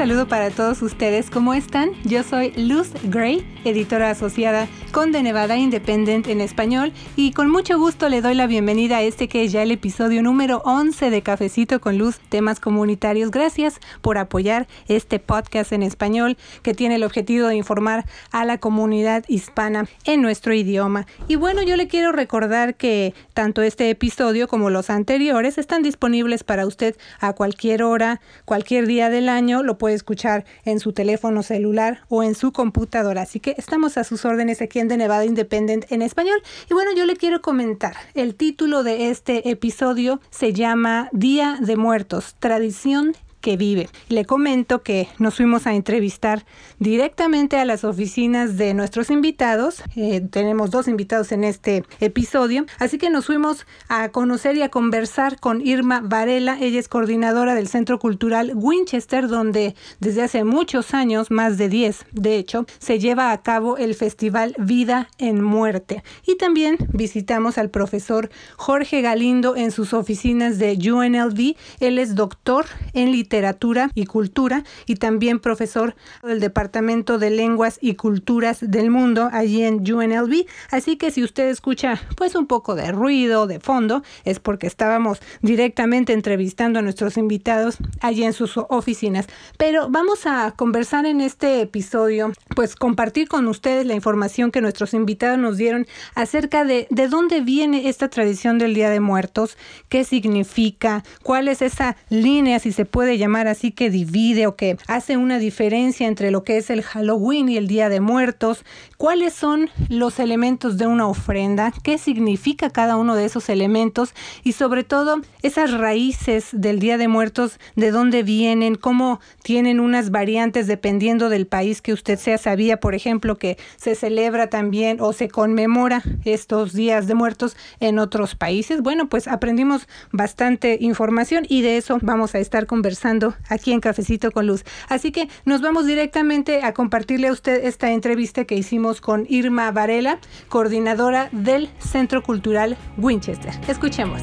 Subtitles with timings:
[0.00, 1.28] saludo para todos ustedes.
[1.28, 1.90] ¿Cómo están?
[2.04, 7.78] Yo soy Luz Gray, editora asociada con The Nevada Independent en español y con mucho
[7.78, 11.22] gusto le doy la bienvenida a este que es ya el episodio número 11 de
[11.22, 13.30] Cafecito con Luz, temas comunitarios.
[13.30, 18.58] Gracias por apoyar este podcast en español que tiene el objetivo de informar a la
[18.58, 21.06] comunidad hispana en nuestro idioma.
[21.28, 26.42] Y bueno, yo le quiero recordar que tanto este episodio como los anteriores están disponibles
[26.42, 31.42] para usted a cualquier hora, cualquier día del año, lo puede escuchar en su teléfono
[31.42, 33.22] celular o en su computadora.
[33.22, 36.42] Así que estamos a sus órdenes aquí The Nevada Independent en español.
[36.70, 41.76] Y bueno, yo le quiero comentar, el título de este episodio se llama Día de
[41.76, 43.88] Muertos, tradición que vive.
[44.08, 46.44] Le comento que nos fuimos a entrevistar
[46.78, 49.82] directamente a las oficinas de nuestros invitados.
[49.96, 54.68] Eh, tenemos dos invitados en este episodio, así que nos fuimos a conocer y a
[54.68, 56.58] conversar con Irma Varela.
[56.60, 62.06] Ella es coordinadora del Centro Cultural Winchester, donde desde hace muchos años, más de 10
[62.12, 66.02] de hecho, se lleva a cabo el Festival Vida en Muerte.
[66.26, 71.56] Y también visitamos al profesor Jorge Galindo en sus oficinas de UNLV.
[71.80, 77.78] Él es doctor en literatura Literatura y Cultura y también profesor del Departamento de Lenguas
[77.80, 80.46] y Culturas del Mundo allí en UNLV.
[80.72, 85.20] Así que si usted escucha pues un poco de ruido de fondo es porque estábamos
[85.42, 89.28] directamente entrevistando a nuestros invitados allí en sus oficinas.
[89.56, 94.92] Pero vamos a conversar en este episodio, pues compartir con ustedes la información que nuestros
[94.92, 95.86] invitados nos dieron
[96.16, 99.56] acerca de de dónde viene esta tradición del Día de Muertos,
[99.88, 104.76] qué significa, cuál es esa línea, si se puede llamar así, que divide o que
[104.88, 108.64] hace una diferencia entre lo que es el Halloween y el Día de Muertos,
[108.96, 114.52] cuáles son los elementos de una ofrenda, qué significa cada uno de esos elementos y
[114.52, 120.66] sobre todo esas raíces del Día de Muertos, de dónde vienen, cómo tienen unas variantes
[120.66, 122.38] dependiendo del país que usted sea.
[122.38, 127.98] Sabía, por ejemplo, que se celebra también o se conmemora estos días de muertos en
[127.98, 128.82] otros países.
[128.82, 133.09] Bueno, pues aprendimos bastante información y de eso vamos a estar conversando
[133.48, 134.64] aquí en Cafecito con Luz.
[134.88, 139.70] Así que nos vamos directamente a compartirle a usted esta entrevista que hicimos con Irma
[139.72, 143.52] Varela, coordinadora del Centro Cultural Winchester.
[143.66, 144.20] Escuchemos.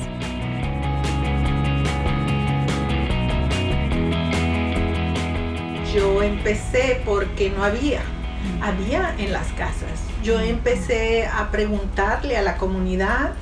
[5.94, 8.02] Yo empecé porque no había,
[8.62, 10.04] había en las casas.
[10.24, 13.34] Yo empecé a preguntarle a la comunidad.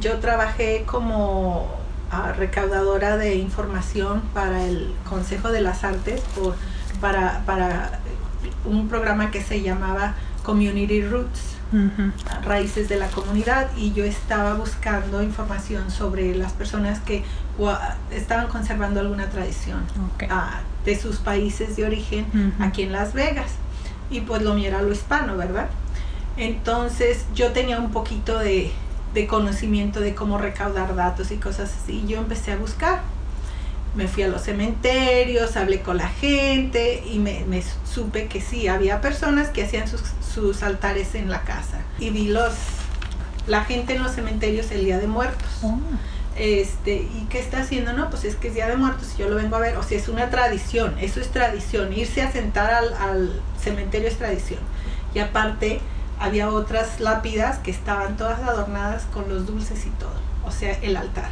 [0.00, 1.81] yo trabajé como
[2.36, 6.54] recaudadora de información para el Consejo de las Artes por,
[7.00, 8.00] para, para
[8.64, 11.56] un programa que se llamaba Community Roots,
[12.44, 17.24] raíces de la comunidad, y yo estaba buscando información sobre las personas que
[18.10, 19.80] estaban conservando alguna tradición
[20.28, 23.52] ah, de sus países de origen aquí en Las Vegas.
[24.10, 25.70] Y pues lo mío era lo hispano, ¿verdad?
[26.36, 28.70] Entonces yo tenía un poquito de,
[29.14, 32.04] de conocimiento de cómo recaudar datos y cosas así.
[32.06, 33.00] Yo empecé a buscar.
[33.94, 37.44] Me fui a los cementerios, hablé con la gente y me,
[37.84, 41.82] supe que sí, había personas que hacían sus, altares en la casa.
[41.98, 42.54] Y vi los,
[43.46, 45.48] la gente en los cementerios el Día de Muertos.
[45.62, 45.78] Oh.
[46.36, 47.92] Este, ¿y qué está haciendo?
[47.92, 49.76] No, pues es que es Día de Muertos y yo lo vengo a ver.
[49.76, 51.92] O sea, es una tradición, eso es tradición.
[51.92, 54.60] Irse a sentar al, al cementerio es tradición.
[55.14, 55.82] Y aparte,
[56.22, 60.96] había otras lápidas que estaban todas adornadas con los dulces y todo, o sea, el
[60.96, 61.30] altar.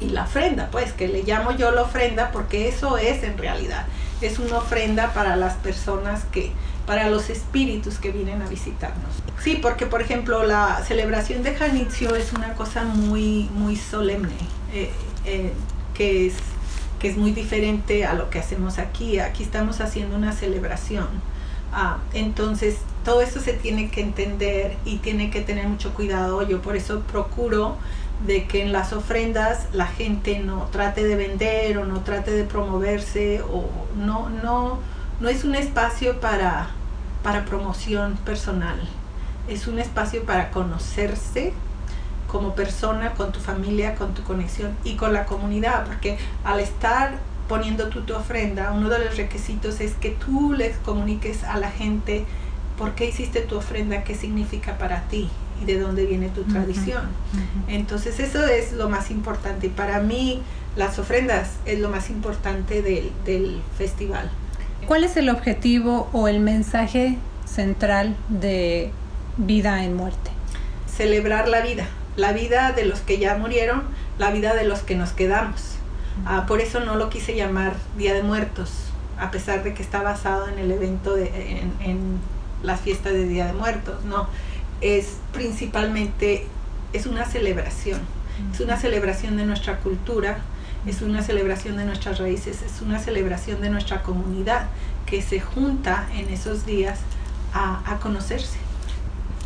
[0.00, 3.84] Y la ofrenda, pues, que le llamo yo la ofrenda porque eso es en realidad,
[4.22, 6.50] es una ofrenda para las personas que,
[6.86, 9.12] para los espíritus que vienen a visitarnos.
[9.38, 14.32] Sí, porque por ejemplo la celebración de Janitzio es una cosa muy, muy solemne,
[14.72, 14.90] eh,
[15.26, 15.52] eh,
[15.92, 16.34] que, es,
[16.98, 19.18] que es muy diferente a lo que hacemos aquí.
[19.18, 21.06] Aquí estamos haciendo una celebración.
[21.70, 26.46] Ah, entonces todo eso se tiene que entender y tiene que tener mucho cuidado.
[26.46, 27.76] Yo por eso procuro
[28.26, 32.44] de que en las ofrendas la gente no trate de vender o no trate de
[32.44, 33.64] promoverse o
[33.96, 34.78] no, no,
[35.20, 36.70] no es un espacio para,
[37.22, 38.80] para promoción personal.
[39.48, 41.52] Es un espacio para conocerse
[42.26, 47.14] como persona, con tu familia, con tu conexión y con la comunidad, porque al estar
[47.48, 51.70] poniendo tú tu ofrenda, uno de los requisitos es que tú les comuniques a la
[51.70, 52.26] gente
[52.78, 54.04] ¿por qué hiciste tu ofrenda?
[54.04, 55.28] ¿Qué significa para ti?
[55.60, 57.08] ¿Y de dónde viene tu tradición?
[57.66, 59.66] Entonces eso es lo más importante.
[59.66, 60.40] Y para mí
[60.76, 64.30] las ofrendas es lo más importante del, del festival.
[64.86, 68.92] ¿Cuál es el objetivo o el mensaje central de
[69.36, 70.30] vida en muerte?
[70.86, 73.82] Celebrar la vida, la vida de los que ya murieron,
[74.18, 75.74] la vida de los que nos quedamos.
[76.24, 78.70] Ah, por eso no lo quise llamar Día de Muertos,
[79.18, 81.26] a pesar de que está basado en el evento de,
[81.60, 82.18] en, en
[82.62, 84.28] las fiestas de Día de Muertos, no,
[84.80, 86.46] es principalmente,
[86.92, 88.00] es una celebración,
[88.52, 90.38] es una celebración de nuestra cultura,
[90.86, 94.66] es una celebración de nuestras raíces, es una celebración de nuestra comunidad
[95.06, 97.00] que se junta en esos días
[97.52, 98.58] a, a conocerse.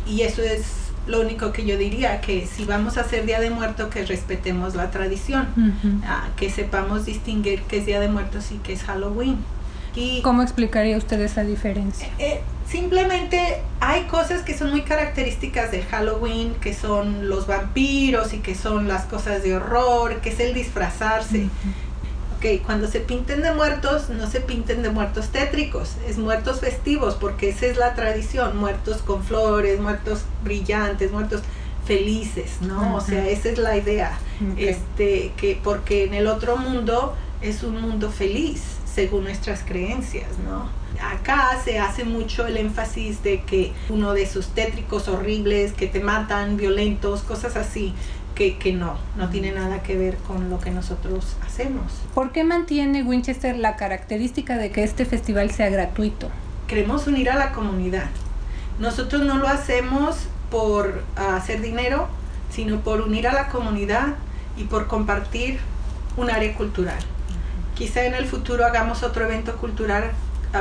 [0.05, 3.49] Y eso es lo único que yo diría, que si vamos a hacer Día de
[3.49, 5.47] Muertos, que respetemos la tradición,
[6.37, 9.37] que sepamos distinguir qué es Día de Muertos y qué es Halloween.
[9.95, 12.09] Y, ¿Cómo explicaría usted esa diferencia?
[12.17, 12.41] Eh,
[12.73, 18.55] simplemente hay cosas que son muy características del Halloween, que son los vampiros y que
[18.55, 21.49] son las cosas de horror, que es el disfrazarse.
[22.35, 27.13] Ok, cuando se pinten de muertos, no se pinten de muertos tétricos, es muertos festivos,
[27.13, 31.43] porque esa es la tradición, muertos con flores, muertos brillantes, muertos
[31.85, 32.95] felices, ¿no?
[32.95, 34.17] O sea, esa es la idea.
[34.57, 40.82] Este, que porque en el otro mundo es un mundo feliz, según nuestras creencias, ¿no?
[41.01, 45.99] Acá se hace mucho el énfasis de que uno de esos tétricos horribles que te
[45.99, 47.93] matan, violentos, cosas así,
[48.35, 51.91] que, que, no, no tiene nada que ver con lo que nosotros hacemos.
[52.13, 56.29] ¿Por qué mantiene Winchester la característica de que este festival sea gratuito?
[56.67, 58.09] Queremos unir a la comunidad.
[58.79, 62.07] Nosotros no lo hacemos por hacer dinero,
[62.49, 64.15] sino por unir a la comunidad
[64.57, 65.59] y por compartir
[66.17, 66.99] un área cultural.
[67.75, 70.11] Quizá en el futuro hagamos otro evento cultural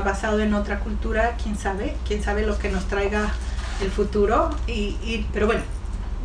[0.00, 3.31] basado en otra cultura, quién sabe, quién sabe lo que nos traiga
[3.83, 4.50] el futuro.
[4.67, 5.62] Y, pero bueno,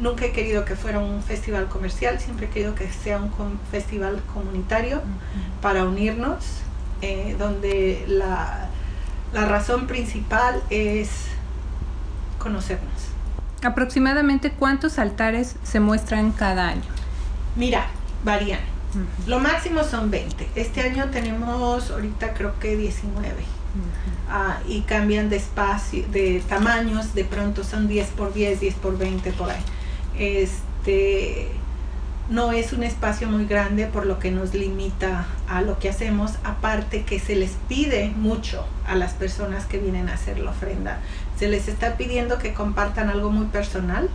[0.02, 4.22] nunca he querido que fuera un festival comercial, siempre he querido que sea un festival
[4.34, 5.02] comunitario
[5.62, 6.46] para unirnos,
[7.02, 8.70] eh, donde la,
[9.34, 11.10] la razón principal es
[12.40, 13.08] conocernos.
[13.64, 16.84] ¿Aproximadamente cuántos altares se muestran cada año?
[17.56, 17.88] Mira,
[18.24, 18.60] varían.
[19.28, 20.48] Lo máximo son 20.
[20.56, 23.57] Este año tenemos ahorita creo que 19.
[24.30, 28.98] Ah, y cambian de espacio, de tamaños, de pronto son 10 por 10, 10 por
[28.98, 29.62] 20 por ahí.
[30.18, 31.48] Este
[32.30, 36.34] no es un espacio muy grande por lo que nos limita a lo que hacemos,
[36.44, 41.00] aparte que se les pide mucho a las personas que vienen a hacer la ofrenda.
[41.40, 44.10] Se les está pidiendo que compartan algo muy personal,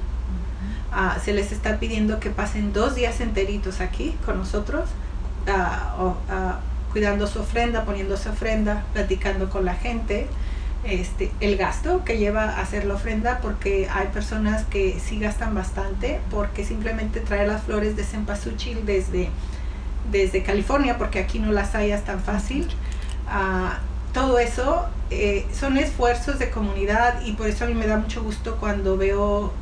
[0.93, 4.91] ah, se les está pidiendo que pasen dos días enteritos aquí con nosotros,
[5.47, 6.13] uh,
[6.93, 10.29] cuidando su ofrenda, poniendo su ofrenda, platicando con la gente,
[10.85, 15.55] este, el gasto que lleva a hacer la ofrenda, porque hay personas que sí gastan
[15.55, 19.29] bastante, porque simplemente traer las flores de cempasúchil desde,
[20.11, 22.69] desde California, porque aquí no las hayas tan fácil.
[23.27, 23.73] Uh,
[24.13, 28.23] todo eso eh, son esfuerzos de comunidad y por eso a mí me da mucho
[28.23, 29.53] gusto cuando veo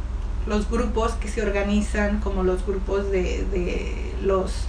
[0.46, 4.66] los grupos que se organizan, como los grupos de, de los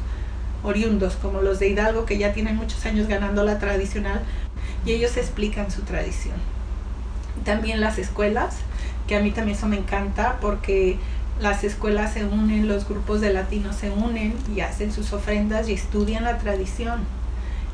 [0.64, 4.22] oriundos como los de Hidalgo que ya tienen muchos años ganando la tradicional
[4.86, 6.36] y ellos explican su tradición.
[7.44, 8.58] También las escuelas,
[9.08, 10.98] que a mí también eso me encanta porque
[11.40, 15.74] las escuelas se unen, los grupos de latinos se unen y hacen sus ofrendas y
[15.74, 17.00] estudian la tradición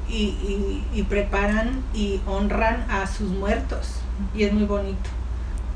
[0.09, 3.95] y, y, preparan y honran a sus muertos
[4.33, 5.09] y es muy bonito.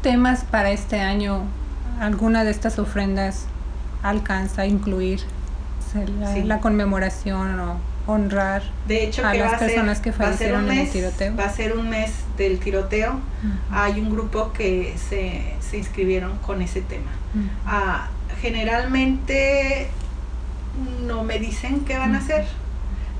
[0.01, 1.43] Temas para este año,
[1.99, 3.45] ¿alguna de estas ofrendas
[4.03, 5.19] alcanza a incluir
[6.45, 11.35] la, conmemoración o honrar de hecho, a las personas que fallecieron en el tiroteo.
[11.35, 13.19] Va a ser un mes del tiroteo.
[13.71, 17.11] Hay un grupo que se, se inscribieron con ese tema.
[17.65, 18.09] Ah,
[18.41, 19.89] generalmente
[21.05, 22.45] no me dicen qué van a hacer.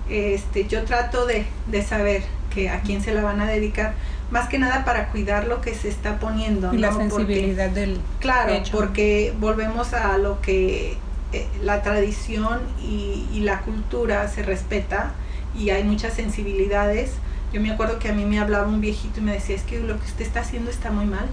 [0.09, 2.23] Este, yo trato de, de saber
[2.53, 3.93] que a quién se la van a dedicar,
[4.29, 6.73] más que nada para cuidar lo que se está poniendo.
[6.73, 10.97] Y la sensibilidad del Claro, porque volvemos a lo que
[11.33, 15.13] eh, la tradición y, la cultura se respeta
[15.57, 17.13] y hay muchas sensibilidades.
[17.53, 19.79] Yo me acuerdo que a mí me hablaba un viejito y me decía, es que
[19.79, 21.27] lo que usted está haciendo está muy mal.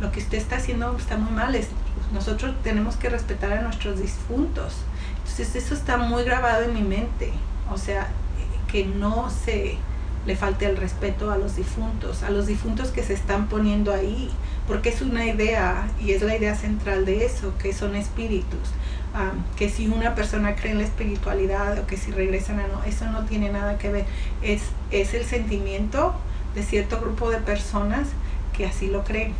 [0.00, 1.54] Lo que usted está haciendo está muy mal.
[1.54, 1.68] Es,
[2.14, 4.74] nosotros tenemos que respetar a nuestros difuntos.
[5.18, 7.32] Entonces eso está muy grabado en mi mente.
[7.70, 8.08] O sea,
[8.70, 9.76] que no se
[10.24, 14.30] le falte el respeto a los difuntos, a los difuntos que se están poniendo ahí,
[14.66, 18.70] porque es una idea y es la idea central de eso, que son espíritus
[19.56, 23.06] que si una persona cree en la espiritualidad o que si regresan a no, eso
[23.06, 24.04] no tiene nada que ver.
[24.42, 26.14] Es, es el sentimiento
[26.54, 28.08] de cierto grupo de personas
[28.56, 29.32] que así lo creen.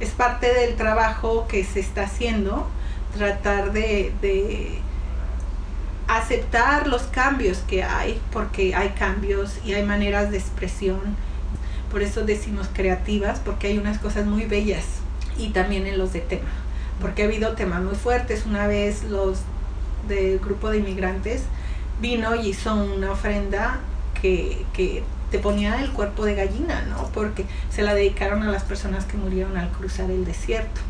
[0.00, 2.68] Es parte del trabajo que se está haciendo,
[3.16, 4.78] tratar de, de
[6.06, 11.00] aceptar los cambios que hay, porque hay cambios y hay maneras de expresión.
[11.90, 14.84] Por eso decimos creativas, porque hay unas cosas muy bellas
[15.36, 16.67] y también en los de tema
[17.00, 18.44] porque ha habido temas muy fuertes.
[18.46, 19.40] Una vez los
[20.08, 21.42] del grupo de inmigrantes
[22.00, 23.80] vino y hizo una ofrenda
[24.20, 27.08] que, que te ponía el cuerpo de gallina, ¿no?
[27.12, 30.80] Porque se la dedicaron a las personas que murieron al cruzar el desierto.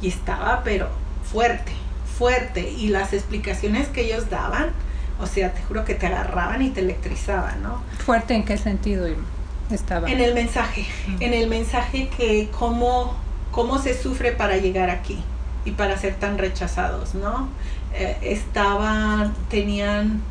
[0.00, 0.88] Y estaba, pero
[1.24, 1.72] fuerte,
[2.18, 2.70] fuerte.
[2.70, 4.70] Y las explicaciones que ellos daban,
[5.20, 7.82] o sea, te juro que te agarraban y te electrizaban, ¿no?
[8.04, 9.06] ¿Fuerte en qué sentido
[9.70, 10.10] estaba?
[10.10, 10.86] En el mensaje,
[11.20, 13.16] en el mensaje que cómo,
[13.50, 15.22] cómo se sufre para llegar aquí
[15.64, 17.48] y para ser tan rechazados, ¿no?
[17.94, 20.22] Eh, estaban, tenían,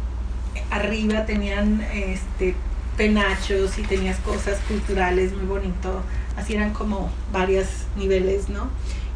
[0.69, 2.55] arriba tenían este,
[2.97, 6.01] penachos y tenías cosas culturales muy bonito,
[6.35, 8.67] así eran como varios niveles, ¿no?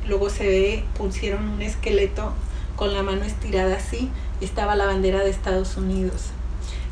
[0.07, 2.33] Luego se ve, pusieron un esqueleto
[2.75, 6.31] con la mano estirada así, y estaba la bandera de Estados Unidos.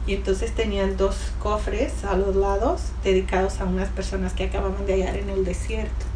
[0.06, 4.94] Y entonces tenían dos cofres a los lados dedicados a unas personas que acababan de
[4.94, 6.13] hallar en el desierto.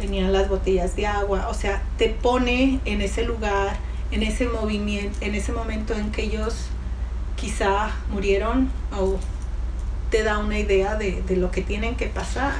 [0.00, 3.76] Tenían las botellas de agua, o sea, te pone en ese lugar,
[4.10, 6.68] en ese movimiento, en ese momento en que ellos
[7.36, 9.18] quizá murieron o
[10.10, 12.54] te da una idea de, lo que tienen que pasar.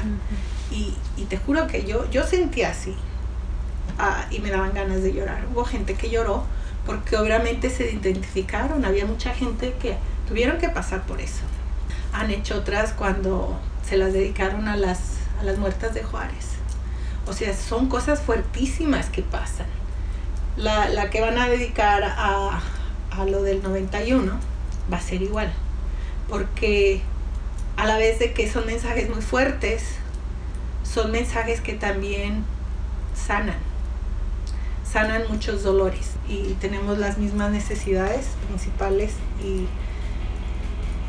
[0.71, 0.95] y,
[1.29, 2.95] te juro que yo, yo sentí así.
[3.99, 5.47] Ah, y me daban ganas de llorar.
[5.53, 6.45] Hubo gente que lloró
[6.87, 8.85] porque obviamente se identificaron.
[8.85, 9.97] Había mucha gente que
[10.29, 11.43] tuvieron que pasar por eso.
[12.13, 16.60] Han hecho otras cuando se las dedicaron a las, a las muertas de Juárez.
[17.31, 19.69] O sea, son cosas fuertísimas que pasan.
[20.57, 22.61] La, la que van a dedicar a,
[23.13, 24.33] a lo del 91
[24.93, 25.53] va a ser igual.
[26.29, 27.03] Porque
[27.77, 29.85] a la vez de que son mensajes muy fuertes,
[30.83, 32.45] son mensajes que también
[33.15, 33.59] sanan,
[34.85, 39.67] sanan muchos dolores y tenemos las mismas necesidades principales y,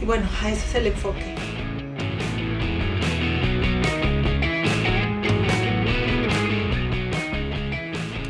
[0.04, 1.36] y bueno, a eso es el enfoque.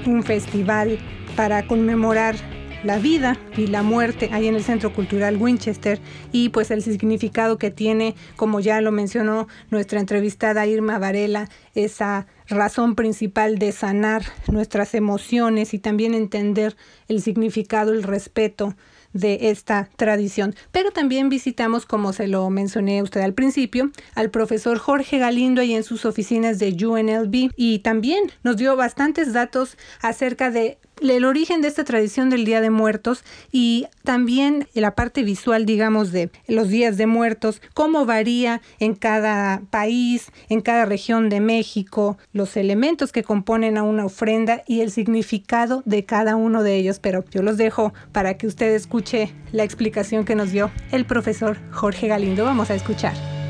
[0.06, 0.98] Un festival
[1.36, 2.36] para conmemorar
[2.84, 6.00] la vida y la muerte ahí en el Centro Cultural Winchester.
[6.32, 12.28] Y pues el significado que tiene, como ya lo mencionó nuestra entrevistada Irma Varela, esa
[12.48, 16.76] razón principal de sanar nuestras emociones y también entender
[17.08, 18.76] el significado, el respeto
[19.14, 20.56] de esta tradición.
[20.72, 25.74] Pero también visitamos, como se lo mencioné usted al principio, al profesor Jorge Galindo y
[25.74, 30.78] en sus oficinas de UNLV y también nos dio bastantes datos acerca de
[31.10, 36.12] el origen de esta tradición del Día de Muertos y también la parte visual, digamos,
[36.12, 42.18] de los días de muertos, cómo varía en cada país, en cada región de México,
[42.34, 47.00] los elementos que componen a una ofrenda y el significado de cada uno de ellos.
[47.00, 51.58] Pero yo los dejo para que usted escuche la explicación que nos dio el profesor
[51.72, 52.46] Jorge Galindo.
[52.46, 53.41] Vamos a escuchar.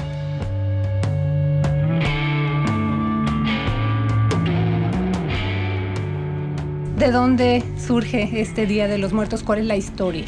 [7.02, 9.42] ¿De dónde surge este Día de los Muertos?
[9.42, 10.28] ¿Cuál es la historia?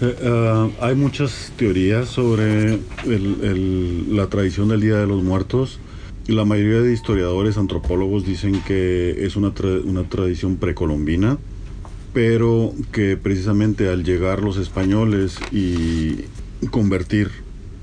[0.00, 5.78] Eh, hay muchas teorías sobre la tradición del Día de los Muertos.
[6.28, 9.52] La mayoría de historiadores, antropólogos dicen que es una,
[9.84, 11.36] una tradición precolombina,
[12.14, 16.24] pero que precisamente al llegar los españoles y
[16.70, 17.30] convertir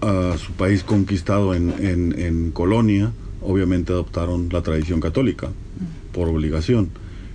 [0.02, 1.72] a su país conquistado en,
[2.18, 5.50] en colonia, obviamente adoptaron la tradición católica
[6.12, 6.90] por obligación.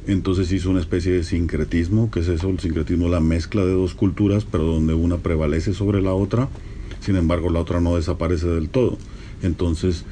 [0.09, 3.93] Entonces hizo una especie de sincretismo, que es eso, el sincretismo, la mezcla de dos
[3.93, 6.49] culturas, pero donde una prevalece sobre la otra,
[7.01, 8.97] sin embargo la otra no desaparece del todo.
[9.43, 10.07] Entonces,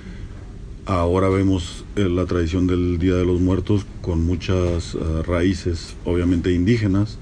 [0.85, 6.53] ahora vemos eh, la tradición del Día de los Muertos con muchas eh, raíces, obviamente
[6.53, 7.17] indígenas,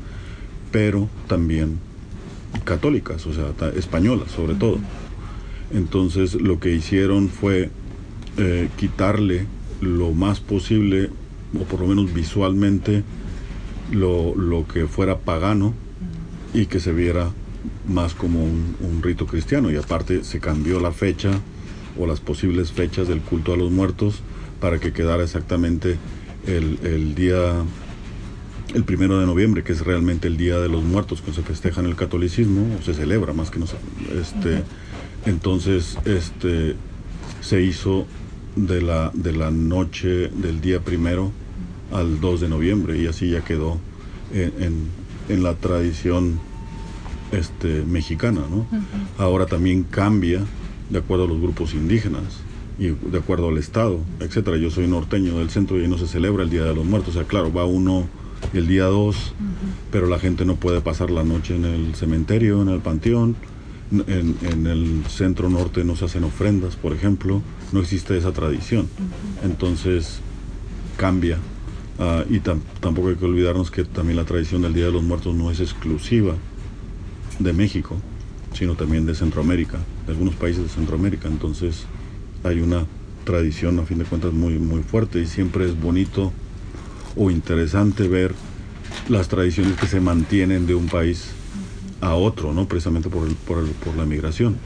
[0.73, 1.79] pero también
[2.65, 4.81] católicas, o sea, españolas sobre todo.
[5.73, 7.71] Entonces, lo que hicieron fue
[8.37, 9.47] eh, quitarle
[9.81, 11.11] lo más posible
[11.61, 13.05] o por lo menos visualmente,
[13.91, 15.75] lo, lo que fuera pagano
[16.53, 17.31] y que se viera
[17.89, 19.71] más como un, un, rito cristiano.
[19.71, 21.31] Y aparte se cambió la fecha
[21.99, 24.21] o las posibles fechas del culto a los muertos
[24.61, 25.97] para que quedara exactamente
[26.47, 27.63] el, el día,
[28.75, 31.81] el primero de noviembre, que es realmente el día de los muertos que se festeja
[31.81, 33.67] en el catolicismo, o se celebra más que no
[34.19, 34.63] este,
[35.27, 36.77] Entonces, este,
[37.41, 38.07] se hizo
[38.57, 41.33] de la, de la noche del día primero
[41.93, 43.79] al 2 de noviembre y así ya quedó
[44.33, 44.89] en,
[45.29, 46.41] en, la tradición
[47.33, 48.41] este, mexicana.
[48.51, 48.67] ¿no?
[49.19, 50.41] Ahora también cambia
[50.91, 52.41] de acuerdo a los grupos indígenas
[52.79, 54.57] y de acuerdo al Estado, etcétera.
[54.57, 57.11] Yo soy norteño del centro y no se celebra el Día de los Muertos.
[57.11, 58.07] O sea, claro, va uno
[58.53, 59.35] el día 2,
[59.91, 63.37] pero la gente no puede pasar la noche en el cementerio, en el panteón.
[63.93, 67.43] En, en, el centro norte no se hacen ofrendas, por ejemplo.
[67.73, 68.89] No existe esa tradición.
[69.45, 70.21] Entonces
[70.97, 71.39] cambia
[71.99, 75.35] Ah, y tampoco hay que olvidarnos que también la tradición del Día de los Muertos
[75.35, 76.35] no es exclusiva
[77.39, 77.97] de México,
[78.53, 81.29] sino también de Centroamérica, de algunos países de Centroamérica.
[81.29, 81.87] Entonces
[82.43, 82.87] hay una
[83.25, 86.33] tradición, a fin de cuentas, muy, muy fuerte y siempre es bonito
[87.17, 88.35] o interesante ver
[89.09, 91.31] las tradiciones que se mantienen de un país
[92.01, 92.67] a otro, ¿no?
[92.67, 94.57] Precisamente por, el, por, por la migración.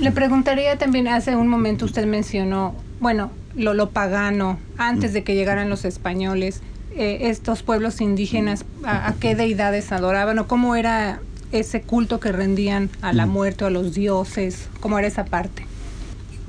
[0.00, 5.34] Le preguntaría también, hace un momento usted mencionó, bueno, lo, lo pagano, antes de que
[5.34, 6.60] llegaran los españoles,
[6.96, 11.20] eh, estos pueblos indígenas, a, qué deidades adoraban o cómo era
[11.52, 14.68] ese culto que rendían a la muerte o a los dioses?
[14.80, 15.66] ¿Cómo era esa parte?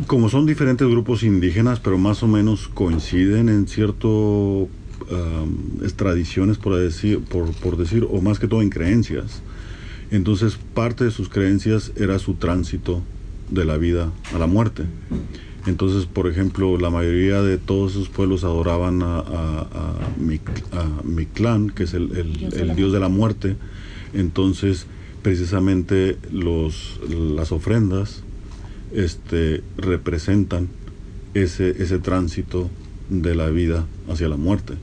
[0.08, 4.68] Como son diferentes grupos indígenas, pero más o menos coinciden en cierto
[5.96, 9.42] tradiciones, por decir, por, por decir, o más que todo en creencias.
[10.12, 13.02] Entonces, parte de sus creencias era su tránsito
[13.50, 14.84] de la vida a la muerte.
[15.66, 19.96] Entonces, por ejemplo, la mayoría de todos esos pueblos adoraban a, a,
[21.04, 22.12] Mictlán, que es el,
[22.76, 23.56] dios, de la muerte.
[24.14, 24.86] Entonces,
[25.24, 28.22] precisamente los, las ofrendas
[28.94, 30.70] este, representan
[31.34, 32.70] ese, ese tránsito
[33.10, 34.76] de la vida hacia la muerte.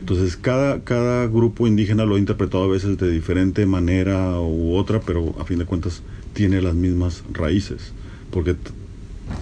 [0.00, 5.00] Entonces, cada, cada grupo indígena lo ha interpretado a veces de diferente manera u otra,
[5.00, 6.02] pero a fin de cuentas
[6.34, 7.92] tiene las mismas raíces.
[8.30, 8.56] Porque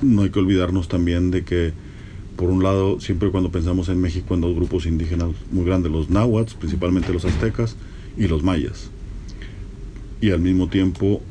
[0.03, 1.73] no hay que olvidarnos también de que,
[2.37, 6.11] por un lado, siempre cuando pensamos en México en dos grupos indígenas muy grandes, los
[6.11, 7.77] náhuatl, principalmente los aztecas,
[8.17, 8.91] y los mayas.
[10.21, 11.23] Y al mismo tiempo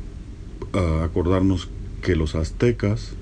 [1.04, 1.68] acordarnos
[2.02, 3.12] que los aztecas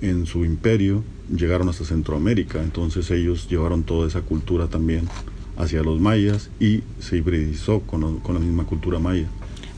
[0.00, 1.02] en su imperio
[1.34, 5.08] llegaron hasta Centroamérica, entonces ellos llevaron toda esa cultura también
[5.56, 9.26] hacia los mayas y se hibridizó con, con la misma cultura maya.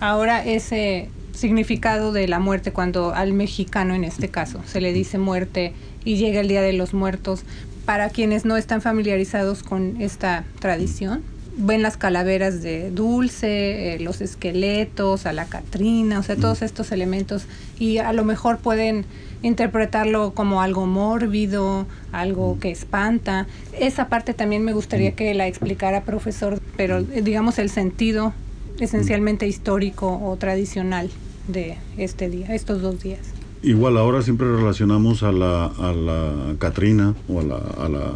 [0.00, 5.18] Ahora ese significado de la muerte cuando al mexicano en este caso se le dice
[5.18, 5.72] muerte
[6.04, 7.42] y llega el Día de los Muertos.
[7.84, 11.22] Para quienes no están familiarizados con esta tradición,
[11.56, 16.92] ven las calaveras de dulce, eh, los esqueletos, a la Catrina, o sea, todos estos
[16.92, 17.44] elementos
[17.78, 19.04] y a lo mejor pueden
[19.42, 23.46] interpretarlo como algo mórbido, algo que espanta.
[23.78, 28.32] Esa parte también me gustaría que la explicara, profesor, pero eh, digamos el sentido
[28.80, 31.10] esencialmente histórico o tradicional
[31.48, 33.20] de este día, estos dos días.
[33.62, 38.12] Igual ahora siempre relacionamos a la, a la Catrina o a la, a la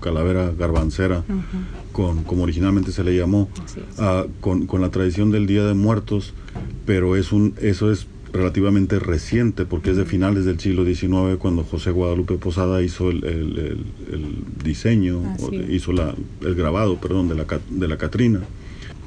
[0.00, 1.24] calavera garbancera,
[1.92, 3.48] con, como originalmente se le llamó,
[4.40, 6.34] con, con, la tradición del Día de Muertos,
[6.86, 11.64] pero es un, eso es relativamente reciente porque es de finales del siglo XIX cuando
[11.64, 15.22] José Guadalupe Posada hizo el, el, el, diseño,
[15.68, 18.40] hizo la, el grabado, perdón, de la, de la Catrina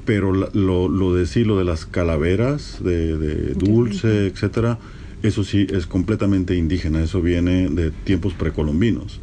[0.05, 4.79] pero lo, lo de sí, lo de las calaveras, de, dulce, etcétera,
[5.23, 9.19] eso sí es completamente indígena, eso viene de tiempos precolombinos.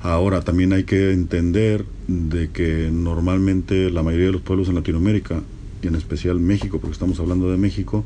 [0.00, 5.42] Ahora también hay que entender de que normalmente la mayoría de los pueblos en Latinoamérica,
[5.82, 8.04] y en especial México, porque estamos hablando de México,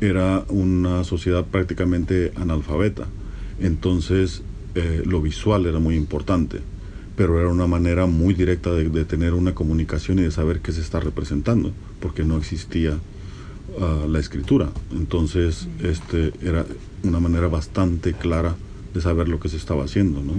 [0.00, 3.06] era una sociedad prácticamente analfabeta.
[3.60, 4.42] Entonces
[4.74, 6.60] eh, lo visual era muy importante
[7.16, 10.80] pero era una manera muy directa de, tener una comunicación y de saber qué se
[10.80, 12.98] está representando, porque no existía
[13.80, 14.70] ah, la escritura.
[14.92, 16.64] Entonces, este era
[17.02, 18.54] una manera bastante clara
[18.94, 20.34] de saber lo que se estaba haciendo, ¿no?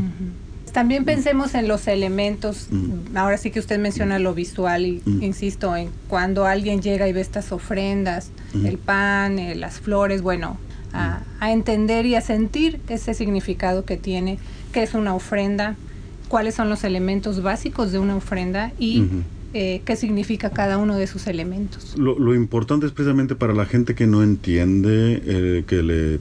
[0.72, 2.70] También pensemos en los elementos,
[3.14, 7.20] ahora sí que usted menciona lo visual y insisto en cuando alguien llega y ve
[7.20, 10.58] estas ofrendas, el pan, eh, las flores, bueno,
[10.94, 14.40] a, a, entender y a sentir ese significado que tiene,
[14.72, 15.76] que es una ofrenda,
[16.32, 19.04] cuáles son los elementos básicos de una ofrenda y
[19.54, 21.98] eh, qué significa cada uno de sus elementos.
[21.98, 26.20] Lo, importante es precisamente para la gente que no entiende, eh, que le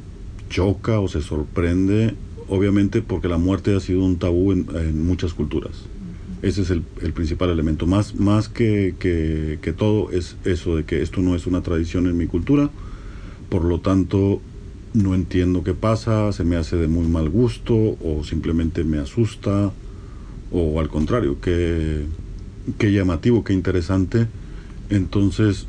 [0.49, 2.17] choca o se sorprende,
[2.49, 5.85] obviamente porque la muerte ha sido un tabú en, muchas culturas.
[6.43, 7.87] Ese es el, principal elemento.
[7.87, 12.09] Más, más que, que, que todo es eso de que esto no es una tradición
[12.09, 12.69] en mi cultura,
[13.49, 14.41] por lo tanto
[14.93, 19.71] no entiendo qué pasa, se me hace de muy mal gusto o simplemente me asusta
[20.53, 22.05] o al contrario, qué,
[22.79, 24.27] qué llamativo, qué interesante.
[24.91, 25.67] Entonces,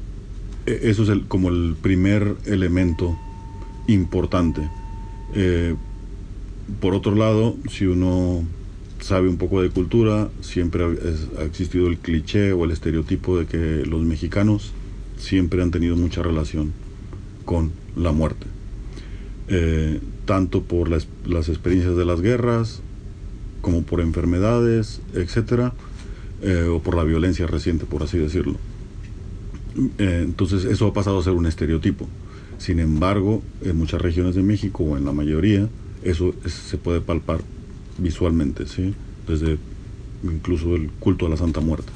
[0.66, 3.18] e, eso es el, como el primer elemento
[3.88, 4.70] importante.
[5.34, 5.76] Eh,
[6.80, 8.44] por otro lado, si uno
[9.00, 13.86] sabe un poco de cultura, siempre ha, existido el cliché o el estereotipo de que
[13.86, 14.72] los mexicanos
[15.18, 16.72] siempre han tenido mucha relación
[17.46, 18.46] con la muerte.
[19.48, 22.82] Eh, tanto por las, las experiencias de las guerras,
[23.62, 25.74] como por enfermedades, etcétera,
[26.42, 28.58] eh, o por la violencia reciente, por así decirlo.
[29.98, 32.08] Eh, entonces, eso ha pasado a ser un estereotipo.
[32.58, 35.70] Sin embargo, en muchas regiones de México, o en la mayoría,
[36.04, 37.42] eso se puede palpar
[37.98, 38.94] visualmente, ¿sí?
[39.28, 39.58] desde
[40.24, 41.92] incluso el culto a la Santa Muerte.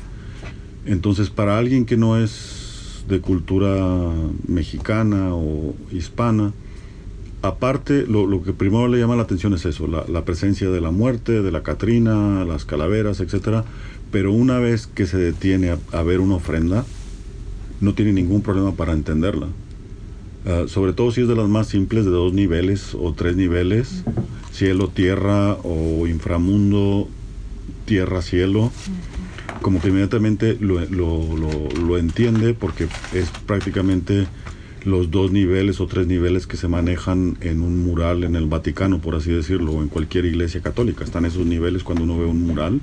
[0.85, 4.13] Entonces, para alguien que no es de cultura
[4.47, 6.53] mexicana o hispana,
[7.47, 11.41] aparte, lo, que primero le llama la atención es eso, la, presencia de la muerte,
[11.41, 13.65] de la Catrina, las calaveras, etcétera.
[14.11, 16.85] Pero una vez que se detiene a, ver una ofrenda,
[17.81, 19.47] no tiene ningún problema para entenderla.
[20.45, 24.03] Ah, sobre todo si es de las más simples, de dos niveles o tres niveles,
[24.51, 27.07] cielo, tierra o inframundo,
[27.85, 28.71] tierra, cielo,
[29.61, 34.27] como que inmediatamente lo, lo entiende porque es prácticamente
[34.85, 38.99] los dos niveles o tres niveles que se manejan en un mural en el Vaticano,
[38.99, 41.03] por así decirlo, o en cualquier iglesia católica.
[41.03, 42.79] Están esos niveles cuando uno ve un mural.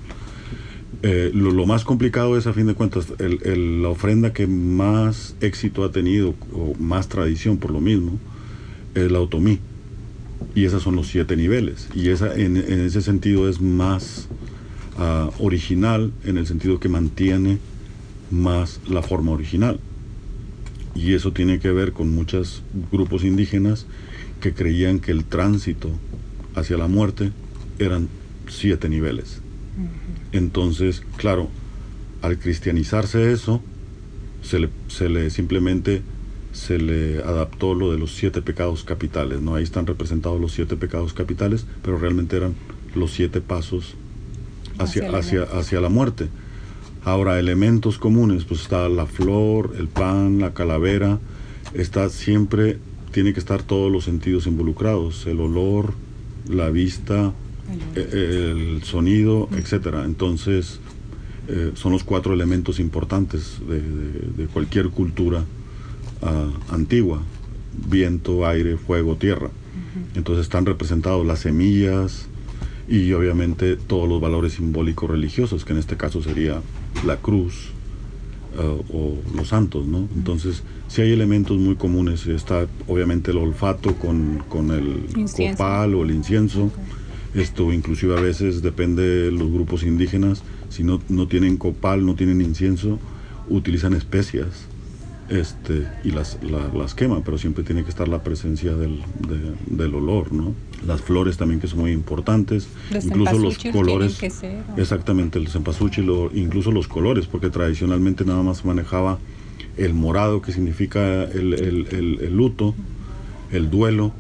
[1.05, 5.93] Eh, lo, más complicado es, a fin de cuentas, la ofrenda que más éxito ha
[5.93, 8.19] tenido, o más tradición por lo mismo,
[8.97, 9.61] es la otomí.
[10.57, 11.89] Y esos son los siete niveles.
[11.95, 14.29] Y esa, en, ese sentido es más
[14.99, 17.59] ah, original, en el sentido que mantiene
[18.33, 19.79] más la forma original
[20.95, 23.87] y eso tiene que ver con muchos grupos indígenas
[24.41, 25.91] que creían que el tránsito
[26.55, 27.33] hacia la muerte
[27.79, 28.09] eran
[28.49, 29.41] siete niveles.
[30.33, 31.49] Entonces, claro,
[32.21, 33.63] al cristianizarse eso,
[34.43, 36.03] se le, se le simplemente
[36.53, 39.55] se le adaptó lo de los siete pecados capitales, ¿no?
[39.55, 42.55] Ahí están representados los siete pecados capitales, pero realmente eran
[42.95, 43.95] los siete pasos
[44.79, 46.29] hacia, hacia, hacia la muerte.
[47.05, 51.19] Ahora, elementos comunes, pues está la flor, el pan, la calavera,
[51.75, 52.79] está siempre,
[53.11, 55.95] tiene que estar todos los sentidos involucrados, el olor,
[56.49, 57.33] la vista,
[57.97, 60.05] el, sonido, etcétera.
[60.05, 60.79] Entonces,
[61.49, 65.45] eh, son los cuatro elementos importantes de, cualquier cultura
[66.23, 67.21] ah, antigua,
[67.89, 69.51] viento, aire, fuego, tierra.
[70.15, 72.29] Entonces están representados las semillas,
[72.93, 76.61] y obviamente todos los valores simbólicos religiosos, que en este caso sería
[77.07, 77.71] la cruz
[78.59, 80.07] eh, o los santos, ¿no?
[80.15, 86.03] Entonces, si hay elementos muy comunes, está obviamente el olfato con, con el copal o
[86.03, 86.71] el incienso.
[87.35, 92.15] Esto inclusive a veces depende de los grupos indígenas, si no, no tienen copal, no
[92.15, 92.99] tienen incienso,
[93.49, 94.69] utilizan especias
[95.33, 99.01] este, y las, las quema, pero siempre tiene que estar la presencia del,
[99.67, 100.55] del, olor, ¿no?
[100.87, 104.19] Las flores también que son muy importantes, incluso los colores,
[104.77, 109.19] exactamente, el cempasúchil, incluso los colores, porque tradicionalmente nada más manejaba
[109.79, 112.75] el morado, que significa el, el, el luto,
[113.53, 114.13] el duelo,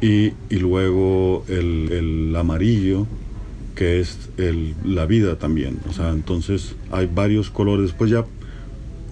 [0.00, 3.06] y, y luego el, amarillo,
[3.74, 4.30] que es
[4.82, 8.24] la vida también, o sea, entonces hay varios colores, después ya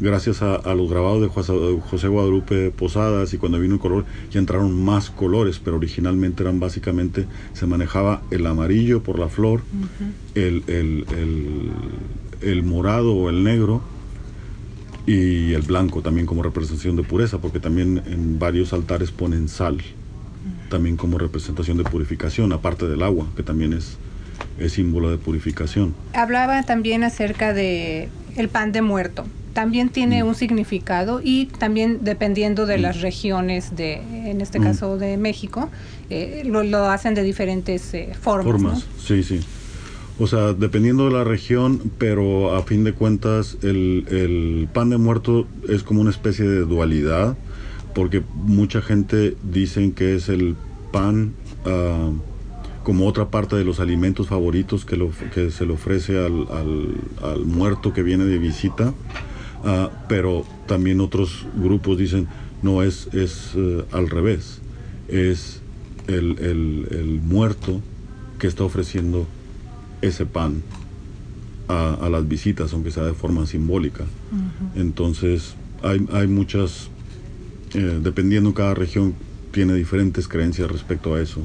[0.00, 4.84] gracias a, los grabados de José Guadalupe Posadas y cuando vino el color ya entraron
[4.84, 9.62] más colores, pero originalmente eran básicamente, se manejaba el amarillo por la flor,
[10.34, 10.64] el,
[12.42, 13.82] el, morado o el negro
[15.06, 19.80] y el blanco también como representación de pureza, porque también en varios altares ponen sal,
[20.68, 23.96] también como representación de purificación, aparte del agua, que también es,
[24.58, 25.94] es símbolo de purificación.
[26.12, 29.24] Hablaba también acerca de el pan de muerto
[29.56, 30.26] también tiene mm.
[30.26, 32.82] un significado y también dependiendo de mm.
[32.82, 33.94] las regiones de,
[34.30, 34.62] en este mm.
[34.62, 35.70] caso de México,
[36.10, 38.52] eh, lo, hacen de diferentes eh, formas.
[38.52, 39.40] Formas, sí, sí.
[40.18, 45.46] O sea, dependiendo de la región, pero a fin de cuentas el, pan de muerto
[45.70, 47.34] es como una especie de dualidad,
[47.94, 50.54] porque mucha gente dicen que es el
[50.92, 51.32] pan
[51.64, 52.10] ah,
[52.82, 56.46] como otra parte de los alimentos favoritos que, lo, que se le ofrece al,
[57.22, 58.92] al muerto que viene de visita
[59.64, 62.28] Ah, pero también otros grupos dicen,
[62.62, 64.60] no, es, es eh, al revés,
[65.08, 65.60] es
[66.08, 67.80] el, muerto
[68.38, 69.26] que está ofreciendo
[70.02, 70.62] ese pan
[71.68, 74.04] a, las visitas, aunque sea de forma simbólica.
[74.76, 76.88] Entonces, hay, hay muchas,
[77.74, 79.14] eh, dependiendo cada región,
[79.52, 81.40] tiene diferentes creencias respecto a eso.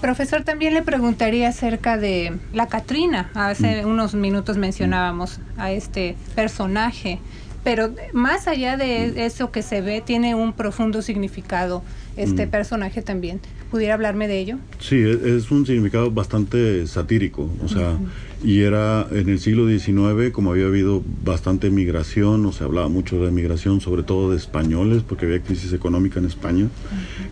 [0.00, 3.30] Profesor, también le preguntaría acerca de la Catrina.
[3.34, 3.88] Hace mm.
[3.88, 7.20] unos minutos mencionábamos a este personaje
[7.64, 9.18] pero más allá de mm.
[9.18, 11.82] eso que se ve, tiene un profundo significado
[12.16, 12.50] este mm.
[12.50, 13.40] personaje también.
[13.70, 14.58] ¿Pudiera hablarme de ello?
[14.78, 17.98] Sí, e-, es un significado bastante satírico, o sea,
[18.44, 23.24] y era en el siglo XIX, como había habido bastante migración, o se hablaba mucho
[23.24, 26.68] de migración, sobre todo de españoles, porque había crisis económica en España,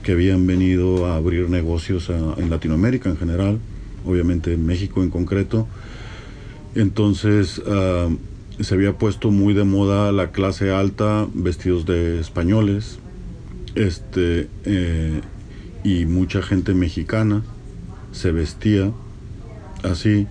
[0.02, 3.58] que habían venido a abrir negocios en Latinoamérica en general,
[4.06, 5.68] obviamente en México en concreto.
[6.74, 8.16] Entonces, uh,
[8.62, 12.98] se había puesto muy de moda la clase alta, vestidos de españoles,
[13.74, 15.20] este, eh,
[15.84, 17.42] y mucha gente mexicana
[18.12, 18.92] se vestía
[19.82, 20.26] así,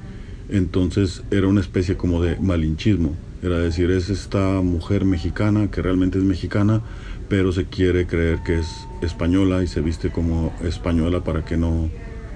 [0.50, 3.16] entonces era una especie como de malinchismo.
[3.42, 6.82] Era decir, es esta mujer mexicana que realmente es mexicana,
[7.28, 8.68] pero se quiere creer que es
[9.02, 11.90] española y se viste como española para que no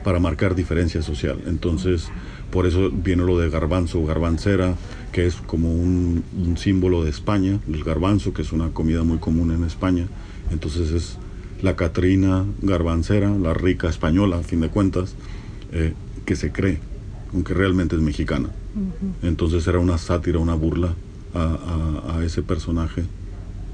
[0.04, 1.42] para marcar diferencia social.
[1.48, 2.10] Entonces,
[2.52, 4.76] por eso viene lo de garbanzo garbancera,
[5.16, 6.26] que es como un,
[6.58, 10.08] símbolo de España, el garbanzo, que es una comida muy común en España.
[10.52, 11.18] Entonces es
[11.62, 15.16] la Catrina garbancera, la rica española, a fin de cuentas,
[15.72, 15.94] eh,
[16.26, 16.82] que se cree,
[17.34, 18.50] aunque realmente es mexicana.
[19.24, 20.94] Entonces era una sátira, una burla
[21.34, 23.06] a ese personaje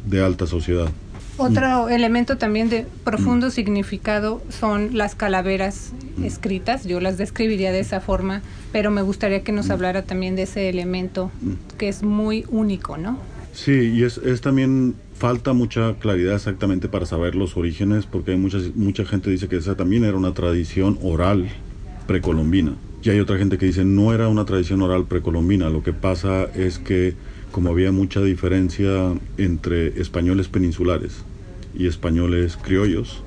[0.06, 0.92] de alta sociedad.
[1.42, 3.52] Otro elemento también de profundo mm.
[3.52, 6.24] significado son las calaveras mm.
[6.24, 6.86] escritas.
[6.86, 9.72] Yo las describiría de esa forma, pero me gustaría que nos mm.
[9.72, 11.32] hablara también de ese elemento
[11.80, 13.18] que es muy único, ¿no?
[13.54, 18.60] Sí, y es, también falta mucha claridad exactamente para saber los orígenes, porque hay mucha,
[18.76, 21.50] mucha gente dice que esa también era una tradición oral
[22.08, 22.76] precolombina.
[23.04, 25.70] Y hay otra gente que dice no era una tradición oral precolombina.
[25.70, 27.16] Lo que pasa es que
[27.52, 31.26] como había mucha diferencia entre españoles peninsulares
[31.74, 33.24] y españoles criollos.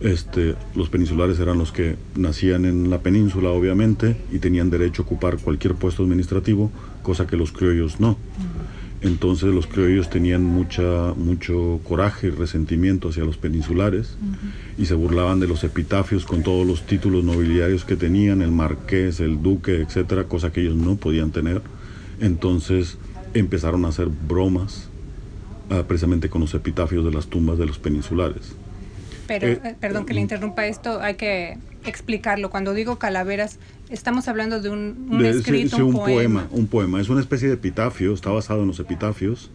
[0.00, 5.04] Este, los peninsulares eran los que nacían en la península, obviamente, y tenían derecho a
[5.04, 8.16] ocupar cualquier puesto administrativo, cosa que los criollos no.
[9.00, 14.16] Entonces los criollos tenían mucha, mucho coraje y resentimiento hacia los peninsulares
[14.78, 19.18] y se burlaban de los epitafios con todos los títulos nobiliarios que tenían, el marqués,
[19.18, 21.62] el duque, etcétera, cosa que ellos no podían tener.
[22.20, 22.96] Entonces
[23.34, 24.88] empezaron a hacer bromas
[25.72, 28.52] Ah, precisamente con los epitafios de las tumbas de los peninsulares.
[29.26, 31.56] Pero, eh, eh, perdón que le interrumpa esto, hay que
[31.86, 32.50] explicarlo.
[32.50, 33.58] Cuando digo calaveras,
[33.88, 36.46] estamos hablando de un, escrito, un, poema.
[36.50, 37.00] Un poema.
[37.00, 39.50] Es una especie de epitafio, está basado en los epitafios,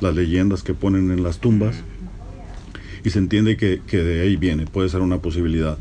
[0.00, 1.76] las leyendas que ponen en las tumbas,
[3.04, 5.78] y se entiende que, que de ahí viene, puede ser una posibilidad.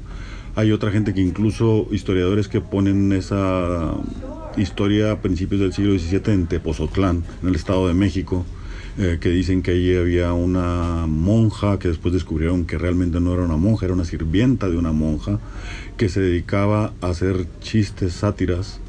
[0.56, 3.96] Hay otra gente que incluso, historiadores que ponen esa
[4.58, 8.46] historia a principios del siglo XVII en Tepozotlán, en el Estado de México,
[8.98, 13.44] eh, que dicen que allí había una monja que después descubrieron que realmente no era
[13.44, 15.40] una monja, era una sirvienta de una monja
[15.96, 18.82] que se dedicaba a hacer chistes, sátiras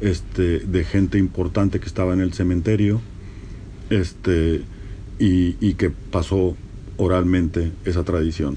[0.00, 3.00] este, de gente importante que estaba en el cementerio
[3.90, 4.62] este,
[5.18, 6.56] y, que pasó
[6.96, 8.56] oralmente esa tradición.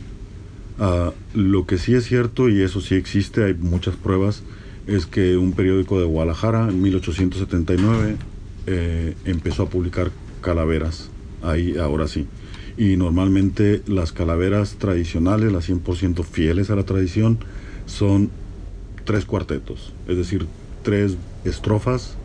[0.78, 4.44] Ah, lo que sí es cierto, y eso sí existe, hay muchas pruebas,
[4.86, 8.18] es que un periódico de Guadalajara en 1879
[8.68, 10.12] eh, empezó a publicar
[10.42, 11.10] calaveras,
[11.42, 12.28] ahí ahora sí.
[12.78, 17.40] Y normalmente las calaveras tradicionales, las 100% fieles a la tradición,
[17.86, 18.30] son
[19.06, 20.48] tres cuartetos, es decir,
[20.84, 22.16] tres estrofas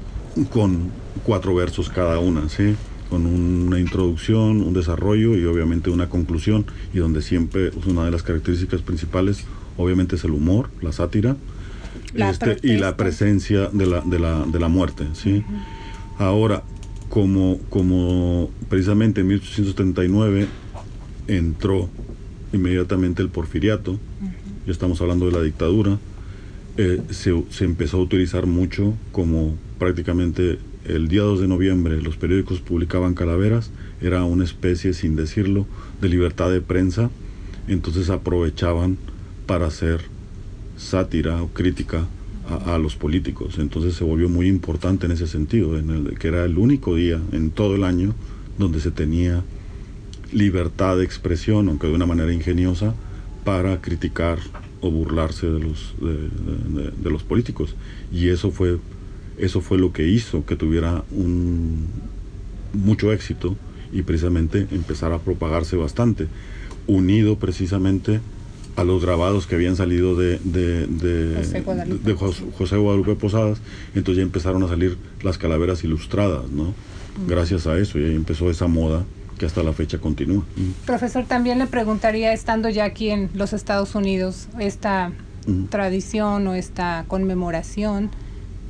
[0.52, 0.90] con
[1.24, 2.76] cuatro versos cada una, ¿sí?
[3.10, 8.22] con una introducción, un desarrollo y obviamente una conclusión, y donde siempre una de las
[8.22, 9.44] características principales
[9.76, 11.36] obviamente es el humor, la sátira,
[12.14, 15.06] este, y la presencia de la, de la, de la muerte.
[15.12, 15.44] ¿sí?
[16.18, 16.62] Ahora,
[17.08, 20.46] como, como precisamente en 1839
[21.28, 21.88] entró
[22.52, 23.98] inmediatamente el porfiriato,
[24.66, 25.98] ya estamos hablando de la dictadura,
[26.76, 32.16] eh, se, se, empezó a utilizar mucho como prácticamente el día 2 de noviembre los
[32.16, 35.66] periódicos publicaban calaveras, era una especie, sin decirlo,
[36.00, 37.10] de libertad de prensa,
[37.66, 38.98] entonces aprovechaban
[39.46, 40.02] para hacer
[40.76, 42.06] sátira o crítica
[42.48, 43.58] a, los políticos.
[43.58, 47.50] Entonces se volvió muy importante en ese sentido, en que era el único día en
[47.50, 48.14] todo el año
[48.58, 49.42] donde se tenía
[50.32, 52.94] libertad de expresión, aunque de una manera ingeniosa,
[53.44, 54.38] para criticar
[54.80, 57.74] o burlarse de los, de, los políticos.
[58.12, 58.78] Y eso fue,
[59.38, 61.86] eso fue lo que hizo que tuviera un,
[62.72, 63.56] mucho éxito
[63.92, 66.28] y precisamente empezar a propagarse bastante,
[66.86, 68.20] unido precisamente
[68.76, 71.34] a los grabados que habían salido de, de, de,
[72.54, 73.14] José, Guadalupe.
[73.14, 73.58] Posadas,
[73.94, 76.74] entonces ya empezaron a salir las calaveras ilustradas, ¿no?
[77.26, 79.04] Gracias a eso, y ahí empezó esa moda
[79.38, 80.44] que hasta la fecha continúa.
[80.84, 85.12] Profesor, también le preguntaría, estando ya aquí en los Estados Unidos, esta
[85.70, 88.10] tradición o esta conmemoración,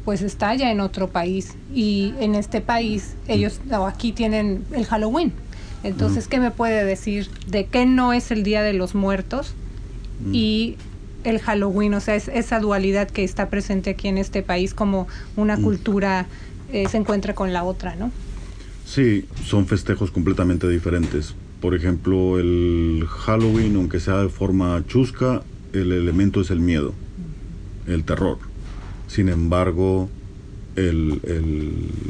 [0.05, 4.87] pues está ya en otro país, y en este país ellos, o aquí tienen el
[4.87, 5.33] Halloween.
[5.83, 9.55] Entonces, ¿qué me puede decir de qué no es el Día de los Muertos?
[10.25, 10.35] Mm.
[10.35, 10.77] y
[11.25, 15.09] el Halloween, o sea, es esa dualidad que está presente aquí en este país como
[15.37, 15.63] una mm.
[15.63, 16.27] cultura
[16.73, 18.11] eh, se encuentra con la otra, ¿no?
[18.85, 21.35] Sí, son festejos completamente diferentes.
[21.61, 26.95] Por ejemplo, el Halloween, aunque sea de forma chusca, el elemento es el miedo,
[27.87, 28.39] el terror.
[29.09, 30.09] Sin embargo,
[30.77, 31.21] el,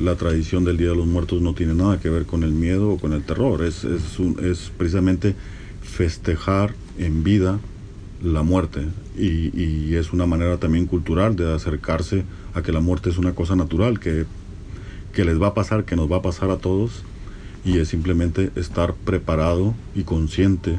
[0.02, 2.90] la tradición del Día de los Muertos no tiene nada que ver con el miedo
[2.90, 3.62] o con el terror.
[3.64, 5.34] Es, es, un, es precisamente
[5.82, 7.60] festejar en vida
[8.32, 8.86] la muerte
[9.16, 13.56] y, es una manera también cultural de acercarse a que la muerte es una cosa
[13.56, 14.26] natural, que,
[15.14, 17.02] que les va a pasar, que nos va a pasar a todos,
[17.64, 20.78] y es simplemente estar preparado y consciente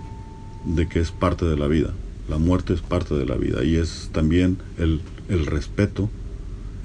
[0.65, 1.93] de que es parte de la vida.
[2.29, 6.10] La muerte es parte de la vida y es también el, el respeto,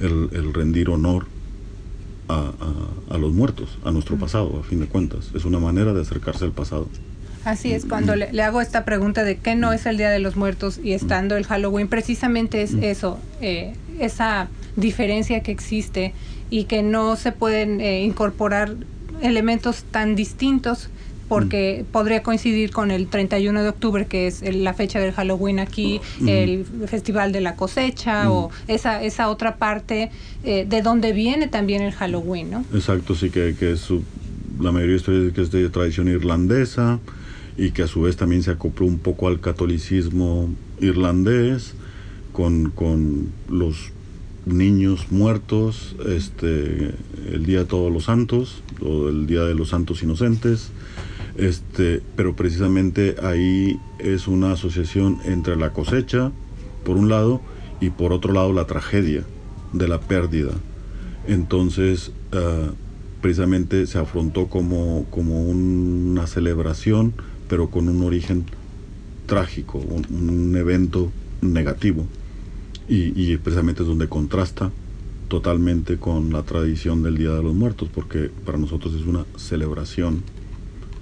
[0.00, 1.26] el, el, rendir honor
[2.28, 2.52] a,
[3.10, 5.30] a, a, los muertos, a nuestro pasado, a fin de cuentas.
[5.34, 6.88] Es una manera de acercarse al pasado.
[7.44, 10.18] Así es, cuando le, le, hago esta pregunta de qué no es el Día de
[10.18, 16.14] los Muertos y estando el Halloween, precisamente es eso, eh, esa diferencia que existe
[16.50, 18.76] y que no se pueden eh, incorporar
[19.22, 20.88] elementos tan distintos
[21.28, 21.92] porque mm.
[21.92, 26.00] podría coincidir con el 31 de octubre, que es el, la fecha del Halloween aquí,
[26.20, 26.28] mm.
[26.28, 28.32] el Festival de la Cosecha, mm.
[28.32, 30.10] o esa, esa otra parte
[30.44, 32.64] eh, de donde viene también el Halloween, ¿no?
[32.74, 34.02] Exacto, sí, que, que su,
[34.60, 37.00] la mayoría de que es de tradición irlandesa
[37.56, 40.48] y que a su vez también se acopló un poco al catolicismo
[40.80, 41.74] irlandés
[42.32, 43.90] con, con los
[44.46, 46.94] niños muertos, este,
[47.30, 50.70] el Día de Todos los Santos, o el Día de los Santos Inocentes,
[51.36, 56.32] este, pero precisamente ahí es una asociación entre la cosecha,
[56.84, 57.40] por un lado,
[57.80, 59.24] y por otro lado la tragedia
[59.72, 60.52] de la pérdida.
[61.26, 62.72] Entonces, uh,
[63.20, 67.14] precisamente se afrontó como, como una celebración,
[67.52, 68.46] pero con un origen
[69.26, 71.12] trágico, un, evento
[71.42, 72.06] negativo.
[72.88, 74.70] Y, y, precisamente es donde contrasta
[75.28, 80.22] totalmente con la tradición del Día de los Muertos, porque para nosotros es una celebración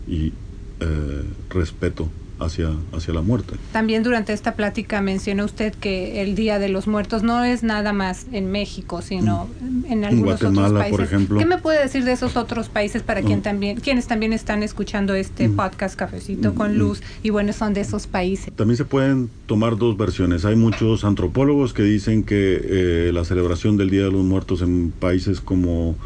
[0.09, 0.33] y
[0.81, 2.09] eh, respeto
[2.40, 3.55] hacia, hacia la muerte.
[3.72, 7.92] También durante esta plática mencionó usted que el Día de los Muertos no es nada
[7.92, 9.92] más en México, sino mm.
[9.92, 10.96] en algunos Guatemala, otros países.
[10.96, 11.38] por ejemplo.
[11.38, 15.14] ¿Qué me puede decir de esos otros países para quien también, quienes también están escuchando
[15.14, 15.57] este mm.
[15.57, 16.55] podcast Cafecito mm.
[16.55, 18.53] con Luz y bueno, son de esos países?
[18.55, 20.44] También se pueden tomar dos versiones.
[20.44, 24.90] Hay muchos antropólogos que dicen que eh, la celebración del Día de los Muertos en
[24.90, 25.96] países como,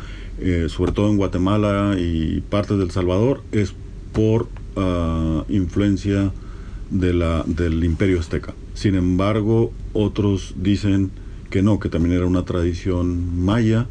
[0.40, 3.74] eh, sobre todo en Guatemala y partes del Salvador, es
[4.12, 6.32] por uh, influencia
[6.90, 8.54] de la, del imperio azteca.
[8.74, 11.10] Sin embargo, otros dicen
[11.50, 13.86] que no, que también era una tradición maya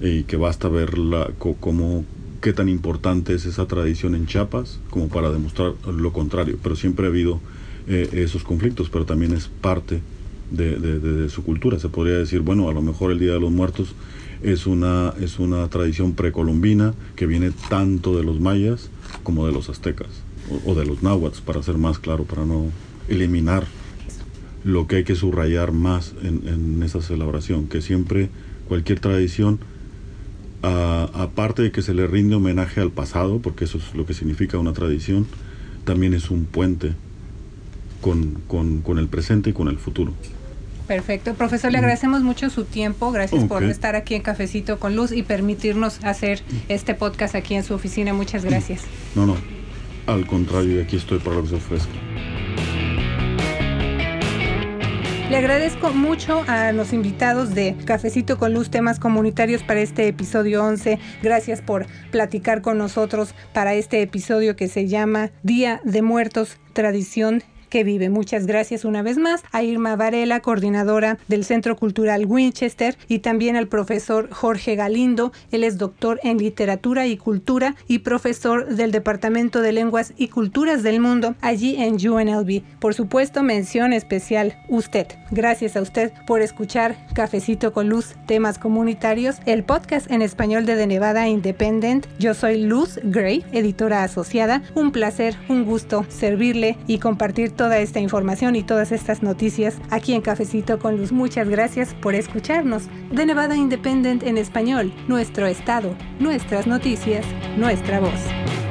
[0.00, 2.04] y que basta ver la, como
[2.40, 6.58] qué tan importante es esa tradición en Chiapas como para demostrar lo contrario.
[6.62, 7.40] Pero siempre ha habido
[7.86, 10.00] eh, esos conflictos, pero también es parte
[10.50, 11.78] de, de, su cultura.
[11.78, 13.94] Se podría decir, bueno, a lo mejor el Día de los Muertos
[14.42, 18.90] es una, es una tradición precolombina que viene tanto de los mayas
[19.22, 20.08] como de los aztecas
[20.66, 22.66] o, de los náhuatl, para ser más claro, para no
[23.08, 23.66] eliminar
[24.64, 28.28] lo que hay que subrayar más en, en esa celebración, que siempre
[28.68, 29.60] cualquier tradición,
[30.62, 34.58] aparte de que se le rinde homenaje al pasado, porque eso es lo que significa
[34.58, 35.26] una tradición,
[35.84, 36.92] también es un puente
[38.00, 40.12] con, con, con el presente y con el futuro.
[40.86, 41.34] Perfecto.
[41.34, 43.12] Profesor, le agradecemos mucho su tiempo.
[43.12, 43.48] Gracias okay.
[43.48, 47.74] por estar aquí en Cafecito con Luz y permitirnos hacer este podcast aquí en su
[47.74, 48.12] oficina.
[48.12, 48.82] Muchas gracias.
[49.14, 49.36] No, no.
[50.06, 51.92] Al contrario, aquí estoy para lo que se ofrezca.
[55.32, 60.62] Le agradezco mucho a los invitados de Cafecito con Luz, temas comunitarios para este episodio
[60.62, 60.98] 11.
[61.22, 67.42] Gracias por platicar con nosotros para este episodio que se llama Día de Muertos, Tradición
[67.72, 68.10] que vive.
[68.10, 73.56] Muchas gracias una vez más a Irma Varela, coordinadora del Centro Cultural Winchester, y también
[73.56, 75.32] al profesor Jorge Galindo.
[75.50, 80.82] Él es doctor en literatura y cultura y profesor del Departamento de Lenguas y Culturas
[80.82, 82.62] del Mundo allí en UNLV.
[82.78, 85.06] Por supuesto, mención especial usted.
[85.30, 90.76] Gracias a usted por escuchar Cafecito con Luz, temas comunitarios, el podcast en español de
[90.76, 92.06] The Nevada Independent.
[92.18, 94.60] Yo soy Luz Gray, editora asociada.
[94.74, 100.14] Un placer, un gusto servirle y compartir toda esta información y todas estas noticias aquí
[100.14, 101.12] en Cafecito con Luz.
[101.12, 102.88] Muchas gracias por escucharnos.
[103.12, 107.24] De Nevada Independent en español, nuestro estado, nuestras noticias,
[107.56, 108.61] nuestra voz.